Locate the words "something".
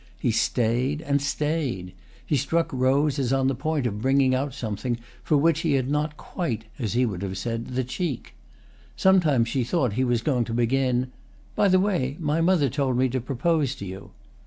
4.51-4.97